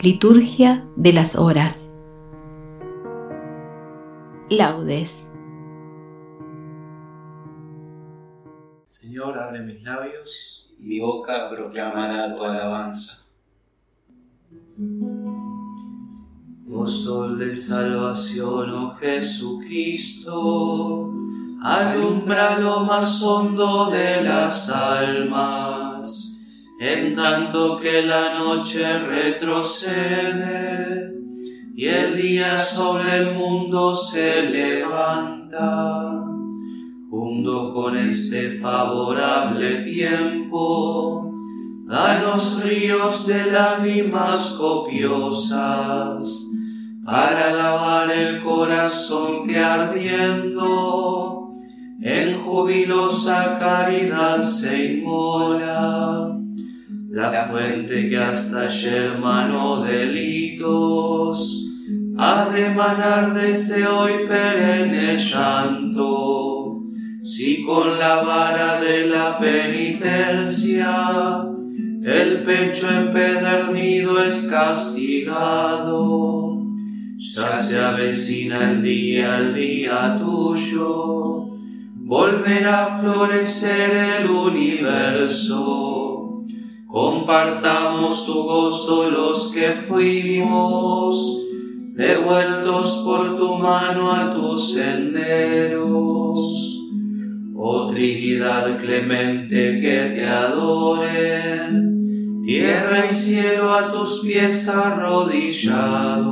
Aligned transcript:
Liturgia 0.00 0.86
de 0.94 1.12
las 1.12 1.34
Horas. 1.34 1.90
Laudes. 4.48 5.26
Señor, 8.86 9.36
abre 9.36 9.58
mis 9.62 9.82
labios 9.82 10.72
y 10.78 10.84
mi 10.86 11.00
boca 11.00 11.50
proclamará 11.50 12.32
tu 12.32 12.44
alabanza. 12.44 13.26
Oh 16.70 16.86
sol 16.86 17.36
de 17.40 17.52
salvación, 17.52 18.70
oh 18.70 18.94
Jesucristo, 19.00 20.32
alumbra 21.60 22.56
lo 22.60 22.84
más 22.84 23.20
hondo 23.20 23.90
de 23.90 24.22
las 24.22 24.70
almas 24.70 25.87
en 26.78 27.12
tanto 27.12 27.76
que 27.76 28.02
la 28.02 28.38
noche 28.38 29.00
retrocede 29.00 30.38
y 31.74 31.86
el 31.86 32.16
día 32.16 32.56
sobre 32.56 33.16
el 33.18 33.34
mundo 33.34 33.92
se 33.94 34.42
levanta, 34.42 36.24
junto 37.10 37.72
con 37.72 37.96
este 37.96 38.58
favorable 38.58 39.78
tiempo, 39.84 41.32
danos 41.86 42.62
ríos 42.62 43.26
de 43.26 43.50
lágrimas 43.50 44.52
copiosas, 44.52 46.44
para 47.04 47.52
lavar 47.52 48.08
el 48.12 48.40
corazón 48.42 49.48
que 49.48 49.58
ardiendo 49.58 51.48
en 52.02 52.38
jubilosa 52.38 53.58
caridad 53.58 54.42
se 54.42 54.84
inmola 54.84 56.37
la 57.18 57.48
fuente 57.50 58.08
que 58.08 58.16
hasta 58.16 58.62
ayer 58.62 59.18
manó 59.18 59.82
delitos, 59.82 61.66
ha 62.16 62.48
de 62.48 62.70
manar 62.70 63.34
desde 63.34 63.84
hoy 63.86 64.24
perenne 64.28 65.16
llanto. 65.16 66.80
Si 67.24 67.64
con 67.64 67.98
la 67.98 68.22
vara 68.22 68.80
de 68.80 69.06
la 69.06 69.36
penitencia 69.36 70.94
el 72.04 72.44
pecho 72.44 72.88
empedernido 72.88 74.22
es 74.22 74.44
castigado, 74.44 75.88
ya 77.16 77.52
se 77.52 77.80
avecina 77.80 78.70
el 78.70 78.80
día, 78.80 79.38
el 79.38 79.54
día 79.56 80.16
tuyo, 80.16 81.48
volverá 81.96 82.84
a 82.84 83.00
florecer 83.00 84.20
el 84.20 84.30
universo 84.30 85.97
compartamos 86.98 88.26
tu 88.26 88.42
gozo 88.42 89.08
los 89.08 89.52
que 89.52 89.70
fuimos, 89.70 91.44
devueltos 91.94 93.02
por 93.04 93.36
tu 93.36 93.54
mano 93.54 94.12
a 94.12 94.28
tus 94.30 94.72
senderos. 94.72 96.40
Oh 97.54 97.86
Trinidad 97.86 98.76
clemente 98.78 99.80
que 99.80 100.10
te 100.12 100.26
adoren, 100.26 101.62
tierra 102.44 103.06
y 103.06 103.10
cielo 103.10 103.72
a 103.72 103.92
tus 103.92 104.18
pies 104.18 104.68
arrodillados, 104.68 106.26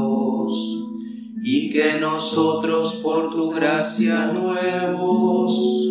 y 1.44 1.70
que 1.70 2.00
nosotros 2.00 2.94
por 3.04 3.30
tu 3.32 3.50
gracia 3.50 4.32
nuevos, 4.32 5.85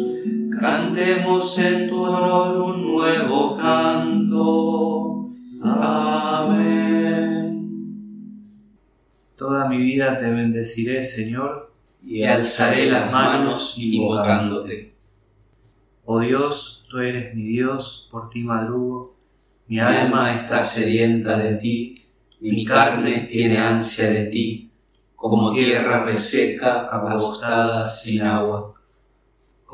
cantemos 0.59 1.57
en 1.59 1.87
tu 1.87 2.03
honor 2.03 2.57
un 2.57 2.85
nuevo 2.91 3.57
canto. 3.57 5.29
Amén. 5.63 7.55
Toda 9.37 9.67
mi 9.67 9.77
vida 9.77 10.17
te 10.17 10.29
bendeciré, 10.29 11.03
Señor, 11.03 11.73
y 12.03 12.23
alzaré 12.23 12.89
las 12.89 13.11
manos 13.11 13.75
invocándote. 13.77 14.95
Oh 16.05 16.19
Dios, 16.19 16.85
tú 16.89 16.99
eres 16.99 17.33
mi 17.35 17.43
Dios, 17.43 18.07
por 18.11 18.29
ti 18.29 18.43
madrugo, 18.43 19.15
mi 19.67 19.79
alma 19.79 20.35
está 20.35 20.61
sedienta 20.61 21.37
de 21.37 21.55
ti, 21.55 21.95
mi 22.39 22.63
carne 22.63 23.27
tiene 23.31 23.57
ansia 23.57 24.11
de 24.11 24.25
ti, 24.25 24.69
como 25.15 25.51
tierra 25.51 26.05
reseca, 26.05 26.87
agostada 26.87 27.83
sin 27.85 28.21
agua 28.21 28.74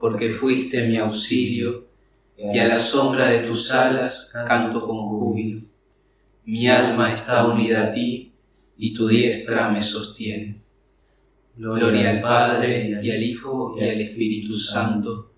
porque 0.00 0.30
fuiste 0.30 0.88
mi 0.88 0.96
auxilio, 0.96 1.86
y 2.38 2.58
a 2.58 2.66
la 2.66 2.80
sombra 2.80 3.28
de 3.28 3.40
tus 3.40 3.70
alas 3.70 4.32
canto 4.48 4.86
con 4.86 4.96
júbilo. 4.96 5.60
Mi 6.46 6.66
alma 6.68 7.12
está 7.12 7.46
unida 7.46 7.84
a 7.84 7.92
ti, 7.92 8.32
y 8.78 8.94
tu 8.94 9.06
diestra 9.06 9.68
me 9.68 9.82
sostiene. 9.82 10.58
Gloria 11.54 12.12
al 12.12 12.22
Padre, 12.22 12.98
y 13.02 13.10
al 13.10 13.22
Hijo, 13.22 13.76
y 13.78 13.84
al 13.84 14.00
Espíritu 14.00 14.54
Santo, 14.54 15.32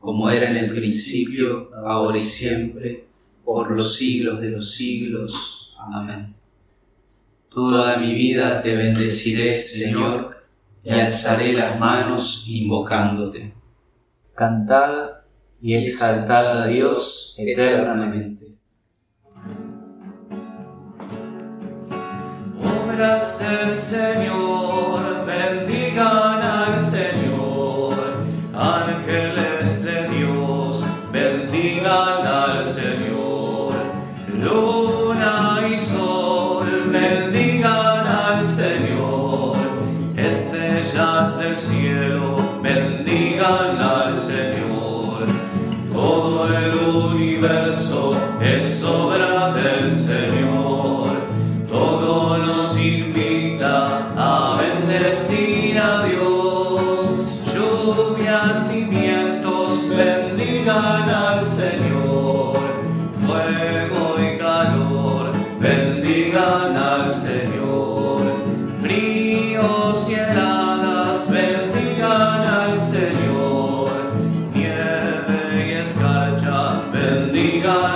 como 0.00 0.30
era 0.30 0.50
en 0.50 0.56
el 0.56 0.70
principio, 0.70 1.70
ahora 1.74 2.16
y 2.16 2.24
siempre, 2.24 3.04
por 3.44 3.70
los 3.72 3.94
siglos 3.94 4.40
de 4.40 4.50
los 4.52 4.72
siglos. 4.72 5.76
Amén. 5.78 6.34
Toda 7.50 7.98
mi 7.98 8.14
vida 8.14 8.62
te 8.62 8.74
bendeciré, 8.74 9.54
Señor, 9.54 10.44
y 10.82 10.90
alzaré 10.90 11.52
las 11.52 11.78
manos 11.78 12.46
invocándote 12.48 13.57
cantada 14.38 15.24
y 15.60 15.74
exaltada 15.74 16.62
a 16.62 16.66
Dios 16.68 17.34
eternamente. 17.38 18.46
Obras 22.86 23.40
del 23.40 23.76
Señor, 23.76 25.26
bendigan 25.26 26.40
al 26.40 26.80
Señor, 26.80 27.27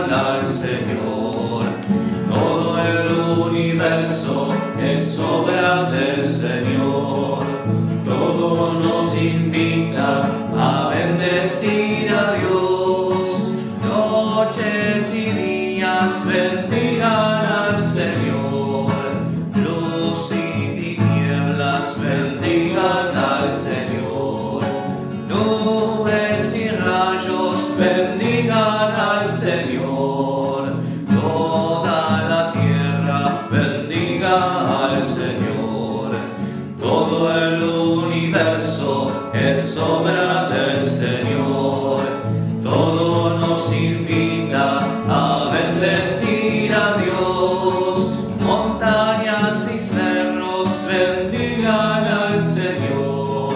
al 0.00 0.48
Señor. 0.48 1.64
Todo 2.32 2.78
el 2.78 3.12
universo 3.38 4.48
es 4.80 5.18
obra 5.18 5.90
del 5.90 6.26
Señor. 6.26 7.44
Todo 8.06 8.74
nos 8.80 9.22
invita 9.22 10.22
a 10.56 10.88
bendecir 10.88 12.10
a 12.10 12.34
Dios. 12.38 13.28
Noches 13.86 15.14
y 15.14 15.30
días 15.30 16.26
bendigan 16.26 17.44
al 17.44 17.84
Señor. 17.84 18.90
Luz 19.54 20.32
y 20.32 20.74
tinieblas 20.74 22.00
bendigan 22.00 23.16
al 23.16 23.52
Señor. 23.52 24.62
Nubes 25.28 26.56
y 26.56 26.68
rayos 26.70 27.76
bendigan 27.78 28.81
al 29.22 29.30
Señor, 29.30 30.74
toda 31.08 32.22
la 32.28 32.50
tierra 32.50 33.46
bendiga 33.50 34.34
al 34.84 35.04
Señor, 35.04 36.10
todo 36.80 37.32
el 37.32 37.62
universo 37.62 39.30
es 39.32 39.78
obra 39.78 40.48
del 40.48 40.84
Señor, 40.84 42.00
todo 42.64 43.38
nos 43.38 43.72
invita 43.72 44.80
a 45.08 45.52
bendecir 45.52 46.74
a 46.74 46.94
Dios, 46.94 48.28
montañas 48.40 49.70
y 49.72 49.78
cerros 49.78 50.68
bendigan 50.88 52.04
al 52.04 52.42
Señor, 52.42 53.54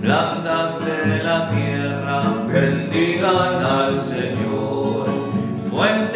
plantas 0.00 0.86
de 0.86 1.22
la 1.24 1.48
tierra 1.48 2.22
bendigan 2.46 3.64
al 3.64 3.96
Señor. 3.96 4.49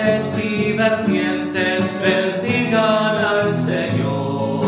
Fuentes 0.04 0.38
y 0.44 0.72
vertientes 0.74 1.98
bendigan 2.02 3.16
al 3.16 3.54
Señor. 3.54 4.66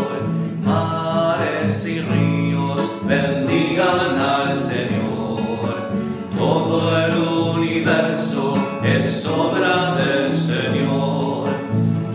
Mares 0.65 1.85
y 1.85 1.99
ríos 1.99 2.81
bendigan 3.05 4.17
al 4.17 4.57
Señor. 4.57 5.91
Todo 6.35 6.97
el 6.97 7.17
universo 7.17 8.55
es 8.83 9.27
obra 9.27 9.95
del 9.95 10.35
Señor. 10.35 11.47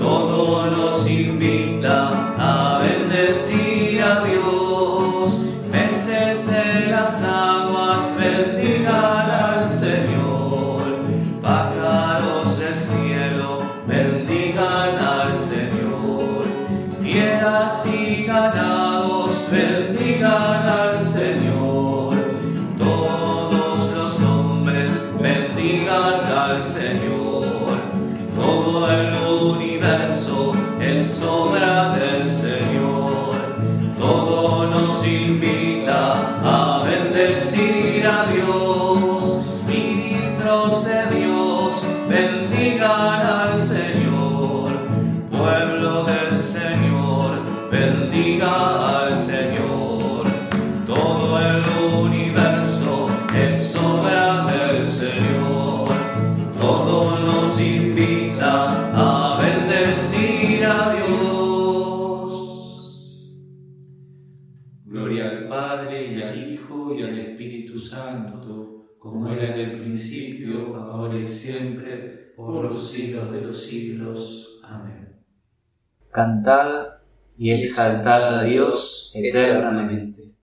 Todo 0.01 0.67
nos 0.67 1.09
invita 1.09 2.35
a 2.39 2.81
bendecir 2.83 4.03
a 4.03 4.25
Dios. 4.25 4.72
Es 31.23 31.62
los 72.73 72.91
siglos 72.91 73.31
de 73.31 73.41
los 73.43 73.63
siglos. 73.65 74.61
Amén. 74.63 75.23
Cantad 76.11 76.87
y 77.37 77.53
exaltad 77.53 78.41
a 78.41 78.43
Dios 78.45 79.13
eternamente. 79.15 80.35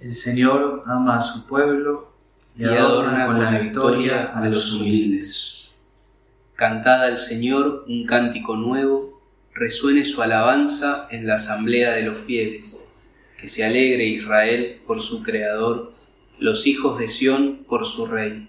El 0.00 0.14
Señor 0.14 0.84
ama 0.86 1.16
a 1.16 1.20
su 1.20 1.46
pueblo 1.46 2.14
y 2.56 2.64
adorna 2.64 3.26
con 3.26 3.42
la 3.42 3.58
victoria 3.58 4.32
a 4.34 4.46
los 4.46 4.74
humildes. 4.74 5.78
Cantad 6.54 7.04
al 7.04 7.18
Señor 7.18 7.84
un 7.86 8.06
cántico 8.06 8.56
nuevo, 8.56 9.20
resuene 9.54 10.04
su 10.04 10.22
alabanza 10.22 11.08
en 11.10 11.26
la 11.26 11.34
asamblea 11.34 11.92
de 11.92 12.02
los 12.02 12.18
fieles. 12.18 12.88
Que 13.38 13.48
se 13.48 13.64
alegre 13.64 14.06
Israel 14.06 14.80
por 14.86 15.02
su 15.02 15.22
Creador, 15.22 15.92
los 16.38 16.66
hijos 16.66 16.98
de 16.98 17.08
Sión 17.08 17.64
por 17.68 17.84
su 17.84 18.06
Rey. 18.06 18.48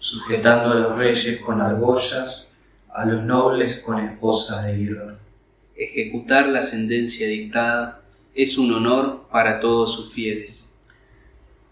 sujetando 0.00 0.72
a 0.72 0.74
los 0.74 0.96
reyes 0.96 1.40
con 1.40 1.60
argollas, 1.60 2.58
a 2.92 3.04
los 3.04 3.22
nobles 3.22 3.76
con 3.76 4.00
esposas 4.00 4.64
de 4.64 4.76
hierro. 4.76 5.16
Ejecutar 5.76 6.48
la 6.48 6.64
sentencia 6.64 7.28
dictada 7.28 8.00
es 8.34 8.58
un 8.58 8.72
honor 8.72 9.28
para 9.30 9.60
todos 9.60 9.94
sus 9.94 10.12
fieles, 10.12 10.66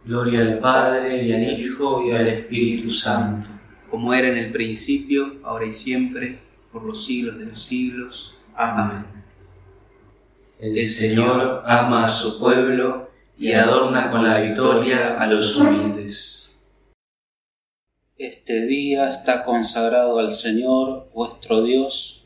Gloria 0.05 0.41
al 0.41 0.59
Padre 0.59 1.23
y 1.23 1.33
al 1.33 1.61
Hijo 1.61 2.03
y 2.07 2.13
al 2.13 2.29
Espíritu 2.29 2.89
Santo, 2.89 3.49
como 3.91 4.15
era 4.15 4.29
en 4.29 4.39
el 4.39 4.53
principio, 4.53 5.37
ahora 5.43 5.67
y 5.67 5.73
siempre, 5.73 6.39
por 6.73 6.83
los 6.85 7.05
siglos 7.05 7.39
de 7.39 7.47
los 7.47 7.63
siglos. 7.63 8.35
Amén. 8.55 9.05
El 10.59 10.81
Señor 10.81 11.63
ama 11.67 12.05
a 12.05 12.09
su 12.09 12.39
pueblo 12.39 13.11
y 13.37 13.53
adorna 13.53 14.11
con 14.11 14.25
la 14.25 14.41
victoria 14.41 15.21
a 15.21 15.27
los 15.27 15.57
humildes. 15.57 16.48
Este 18.19 18.67
día 18.67 19.09
está 19.09 19.45
consagrado 19.45 20.19
al 20.19 20.33
Señor 20.33 21.09
vuestro 21.15 21.63
Dios. 21.63 22.25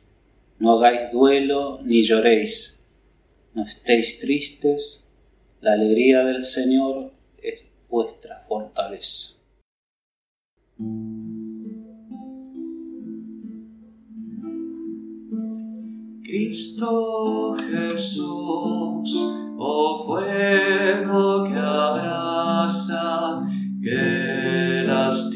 No 0.59 0.73
hagáis 0.73 1.13
duelo 1.13 1.81
ni 1.85 2.03
lloréis. 2.03 2.87
No 3.53 3.63
estéis 3.63 4.19
tristes. 4.19 5.07
La 5.61 5.75
alegría 5.75 6.25
del 6.25 6.45
Señor 6.45 7.13
es 7.43 7.67
vuestra 7.91 8.43
fortaleza. 8.49 9.35
Cristo 16.25 17.55
Jesús, 17.71 19.15
oh 19.59 20.05
fuego 20.07 21.45
que 21.45 21.53
abraza, 21.53 23.43
que 23.83 24.85
las 24.87 25.31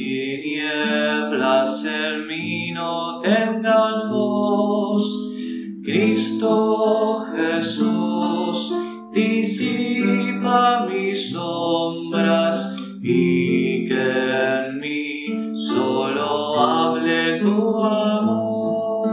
Cristo 6.37 7.25
Jesús, 7.35 8.75
disipa 9.11 10.85
mis 10.87 11.31
sombras 11.31 12.77
y 13.01 13.87
que 13.87 13.95
en 13.95 14.79
mí 14.79 15.59
solo 15.59 16.61
hable 16.61 17.41
tu 17.41 17.83
amor. 17.83 19.09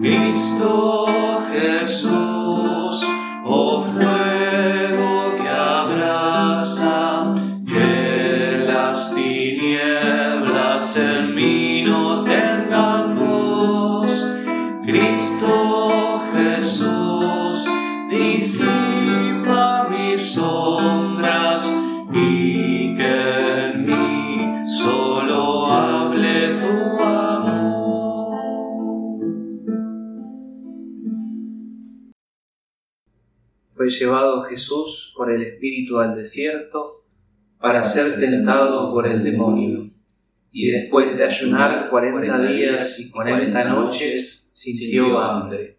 Cristo 0.00 1.04
Jesús, 1.52 3.04
oh 3.44 3.82
fuego 3.82 5.36
que 5.36 5.48
abraza, 5.50 7.34
que 7.66 8.64
las 8.66 9.14
tinieblas 9.14 10.09
llevado 34.00 34.40
Jesús 34.42 35.12
por 35.16 35.30
el 35.30 35.42
Espíritu 35.42 35.98
al 35.98 36.14
desierto 36.14 37.04
para 37.60 37.82
ser 37.82 38.18
tentado 38.18 38.92
por 38.92 39.06
el 39.06 39.22
demonio. 39.22 39.90
Y 40.52 40.70
después 40.70 41.16
de 41.16 41.24
ayunar 41.24 41.90
cuarenta 41.90 42.40
días 42.40 42.98
y 42.98 43.10
cuarenta 43.12 43.64
noches, 43.64 44.50
sintió 44.54 45.18
hambre. 45.18 45.76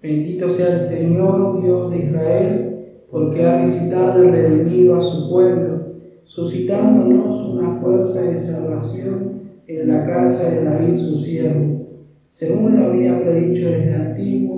Bendito 0.00 0.48
sea 0.50 0.74
el 0.74 0.80
Señor, 0.80 1.60
Dios 1.60 1.90
de 1.90 1.98
Israel, 1.98 3.04
porque 3.10 3.44
ha 3.44 3.62
visitado 3.62 4.24
y 4.24 4.30
redimido 4.30 4.96
a 4.96 5.00
su 5.00 5.28
pueblo, 5.28 5.96
suscitándonos 6.24 7.40
una 7.48 7.80
fuerza 7.80 8.22
de 8.22 8.38
salvación 8.38 9.42
en 9.66 9.88
la 9.88 10.06
casa 10.06 10.48
de 10.48 10.64
David 10.64 10.96
su 10.96 11.20
siervo, 11.20 11.88
según 12.28 12.78
lo 12.78 12.86
había 12.86 13.20
predicho 13.20 13.66
desde 13.66 13.94
antiguo 13.94 14.57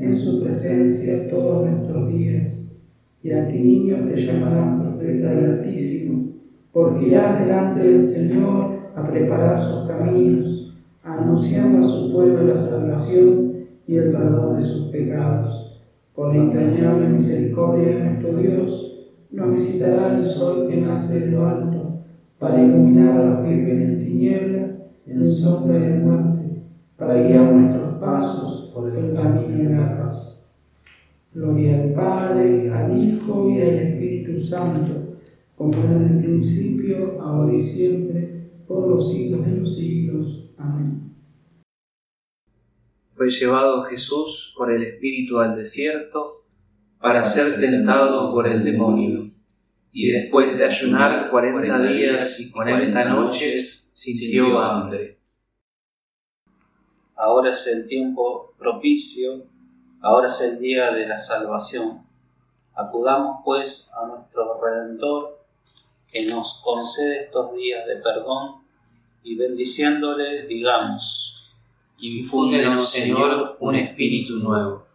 en 0.00 0.16
su 0.16 0.42
presencia 0.42 1.28
todos 1.28 1.68
nuestros 1.68 2.08
días. 2.08 2.66
Y 3.22 3.32
a 3.32 3.46
ti 3.48 3.58
niño 3.58 4.08
te 4.08 4.24
llamarán 4.24 4.82
profeta 4.82 5.34
del 5.34 5.50
Altísimo, 5.50 6.30
porque 6.72 7.08
irás 7.08 7.38
delante 7.38 7.80
del 7.80 8.04
Señor 8.04 8.78
a 8.96 9.06
preparar 9.06 9.60
sus 9.60 9.86
caminos, 9.86 10.74
anunciando 11.04 11.86
a 11.86 11.90
su 11.90 12.12
pueblo 12.12 12.44
la 12.44 12.54
salvación 12.54 13.52
y 13.86 13.96
el 13.96 14.10
perdón 14.10 14.60
de 14.60 14.64
sus 14.64 14.88
pecados. 14.88 15.82
Por 16.14 16.34
la 16.34 17.08
misericordia 17.08 17.88
de 17.88 18.04
nuestro 18.04 18.36
Dios, 18.38 19.16
nos 19.30 19.54
visitará 19.54 20.18
el 20.18 20.24
sol 20.24 20.66
que 20.68 20.80
nace 20.80 21.20
de 21.20 21.30
lo 21.30 21.46
alto, 21.46 21.98
para 22.38 22.62
iluminar 22.62 23.20
a 23.20 23.24
los 23.24 23.40
que 23.40 23.54
viven 23.54 23.82
en 23.82 23.98
tinieblas, 23.98 24.78
en 25.06 25.30
sombra 25.30 25.78
de 25.78 25.98
muerte, 25.98 26.62
para 26.96 27.22
guiar 27.22 27.52
nuestros 27.52 27.98
pasos 27.98 28.59
por 28.74 28.88
el 28.88 29.14
camino 29.14 29.70
de 29.70 29.76
la 29.76 29.98
paz. 29.98 30.42
Gloria 31.32 31.80
al 31.80 31.94
Padre, 31.94 32.72
al 32.72 32.96
Hijo 32.96 33.50
y 33.50 33.60
al 33.60 33.74
Espíritu 33.74 34.42
Santo, 34.44 35.18
como 35.56 35.74
en 35.74 36.02
el 36.02 36.24
principio, 36.24 37.20
ahora 37.20 37.54
y 37.54 37.62
siempre, 37.62 38.50
por 38.66 38.88
los 38.88 39.10
siglos 39.10 39.46
de 39.46 39.52
los 39.52 39.76
siglos. 39.76 40.50
Amén. 40.56 41.12
Fue 43.06 43.28
llevado 43.28 43.82
Jesús 43.82 44.54
por 44.56 44.72
el 44.72 44.82
Espíritu 44.82 45.38
al 45.38 45.54
desierto 45.54 46.44
para 47.00 47.22
ser 47.22 47.60
tentado 47.60 48.32
por 48.32 48.46
el 48.46 48.64
demonio, 48.64 49.30
y 49.92 50.10
después 50.10 50.58
de 50.58 50.64
ayunar 50.64 51.30
cuarenta 51.30 51.82
días 51.82 52.40
y 52.40 52.50
cuarenta 52.50 53.04
noches, 53.04 53.90
sintió 53.94 54.58
hambre. 54.58 55.19
Ahora 57.22 57.50
es 57.50 57.66
el 57.66 57.86
tiempo 57.86 58.54
propicio, 58.58 59.44
ahora 60.00 60.28
es 60.28 60.40
el 60.40 60.58
día 60.58 60.90
de 60.90 61.06
la 61.06 61.18
salvación. 61.18 62.02
Acudamos 62.74 63.42
pues 63.44 63.92
a 63.94 64.06
nuestro 64.06 64.58
Redentor, 64.58 65.38
que 66.10 66.24
nos 66.24 66.62
concede 66.64 67.24
estos 67.24 67.54
días 67.54 67.86
de 67.86 67.96
perdón, 67.96 68.62
y 69.22 69.36
bendiciéndole 69.36 70.46
digamos, 70.46 71.36
Infúndenos, 71.98 72.88
Señor, 72.88 73.58
un 73.60 73.74
espíritu 73.74 74.36
nuevo. 74.36 74.86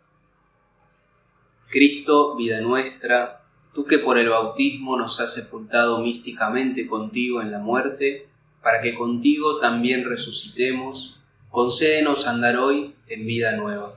Cristo, 1.69 2.35
vida 2.35 2.59
nuestra, 2.61 3.43
tú 3.71 3.85
que 3.85 3.99
por 3.99 4.17
el 4.17 4.29
bautismo 4.29 4.97
nos 4.97 5.19
has 5.21 5.35
sepultado 5.35 5.99
místicamente 5.99 6.87
contigo 6.87 7.43
en 7.43 7.51
la 7.51 7.59
muerte, 7.59 8.27
para 8.63 8.81
que 8.81 8.95
contigo 8.95 9.59
también 9.59 10.09
resucitemos, 10.09 11.19
concédenos 11.55 12.27
andar 12.27 12.57
hoy 12.57 12.93
en 13.07 13.25
vida 13.25 13.53
nueva. 13.53 13.93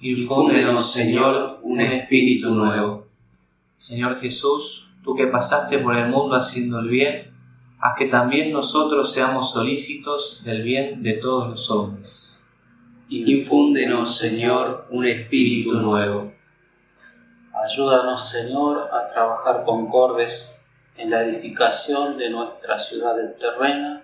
Infúndenos, 0.00 0.90
Señor, 0.90 1.58
un 1.60 1.82
espíritu 1.82 2.48
nuevo. 2.48 3.08
Señor 3.76 4.18
Jesús, 4.18 4.88
tú 5.04 5.14
que 5.14 5.26
pasaste 5.26 5.78
por 5.80 5.94
el 5.94 6.08
mundo 6.08 6.34
haciendo 6.34 6.78
el 6.78 6.88
bien, 6.88 7.34
haz 7.78 7.94
que 7.98 8.06
también 8.06 8.52
nosotros 8.52 9.12
seamos 9.12 9.52
solícitos 9.52 10.40
del 10.44 10.62
bien 10.62 11.02
de 11.02 11.12
todos 11.12 11.50
los 11.50 11.70
hombres. 11.70 12.40
Infúndenos, 13.10 14.16
Señor, 14.16 14.86
un 14.88 15.04
espíritu 15.04 15.78
nuevo. 15.78 16.32
Ayúdanos, 17.52 18.30
Señor, 18.30 18.88
a 18.90 19.12
trabajar 19.12 19.62
concordes 19.66 20.58
en 20.96 21.10
la 21.10 21.22
edificación 21.22 22.16
de 22.16 22.30
nuestra 22.30 22.78
ciudad 22.78 23.14
terrena, 23.38 24.02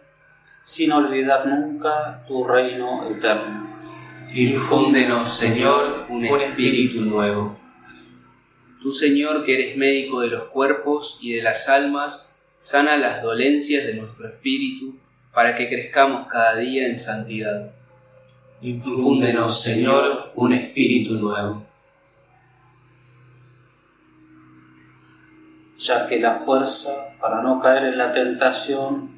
sin 0.68 0.92
olvidar 0.92 1.46
nunca 1.46 2.22
tu 2.28 2.44
reino 2.44 3.08
eterno. 3.08 3.74
Infúndenos, 4.34 5.30
Señor, 5.30 6.04
un 6.10 6.26
espíritu 6.26 7.00
nuevo. 7.00 7.58
Tú, 8.82 8.92
Señor, 8.92 9.46
que 9.46 9.54
eres 9.54 9.78
médico 9.78 10.20
de 10.20 10.28
los 10.28 10.44
cuerpos 10.50 11.18
y 11.22 11.32
de 11.32 11.42
las 11.42 11.70
almas, 11.70 12.38
sana 12.58 12.98
las 12.98 13.22
dolencias 13.22 13.86
de 13.86 13.94
nuestro 13.94 14.28
espíritu, 14.28 14.94
para 15.32 15.56
que 15.56 15.70
crezcamos 15.70 16.28
cada 16.28 16.56
día 16.56 16.86
en 16.86 16.98
santidad. 16.98 17.70
Infúndenos, 18.60 19.62
Señor, 19.62 20.32
un 20.34 20.52
espíritu 20.52 21.14
nuevo. 21.14 21.64
ya 25.78 26.08
que 26.08 26.18
la 26.18 26.34
fuerza 26.34 27.14
para 27.20 27.40
no 27.40 27.60
caer 27.60 27.84
en 27.84 27.98
la 27.98 28.10
tentación 28.10 29.17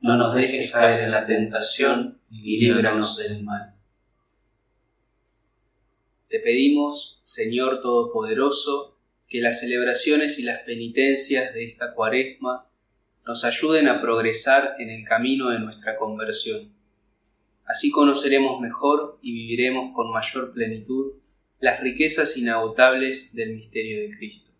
no 0.00 0.16
nos 0.16 0.34
dejes 0.34 0.70
caer 0.72 1.00
en 1.00 1.10
la 1.10 1.24
tentación 1.24 2.20
y 2.30 2.58
líbranos 2.58 3.16
del 3.16 3.42
mal. 3.42 3.74
Te 6.28 6.38
pedimos, 6.40 7.20
Señor 7.22 7.80
Todopoderoso, 7.80 8.96
que 9.26 9.40
las 9.40 9.60
celebraciones 9.60 10.38
y 10.38 10.42
las 10.42 10.60
penitencias 10.60 11.52
de 11.52 11.64
esta 11.64 11.94
cuaresma 11.94 12.66
nos 13.26 13.44
ayuden 13.44 13.88
a 13.88 14.00
progresar 14.00 14.76
en 14.78 14.90
el 14.90 15.04
camino 15.04 15.50
de 15.50 15.58
nuestra 15.58 15.96
conversión. 15.96 16.72
Así 17.64 17.90
conoceremos 17.90 18.60
mejor 18.60 19.18
y 19.20 19.32
viviremos 19.32 19.94
con 19.94 20.10
mayor 20.10 20.52
plenitud 20.54 21.14
las 21.60 21.80
riquezas 21.80 22.36
inagotables 22.36 23.34
del 23.34 23.54
misterio 23.54 24.00
de 24.00 24.16
Cristo, 24.16 24.52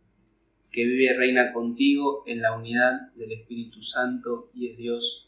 que 0.70 0.84
vive 0.84 1.04
y 1.04 1.16
reina 1.16 1.52
contigo 1.52 2.24
en 2.26 2.42
la 2.42 2.54
unidad 2.56 3.12
del 3.14 3.32
Espíritu 3.32 3.82
Santo 3.82 4.50
y 4.52 4.68
es 4.68 4.76
Dios 4.76 5.27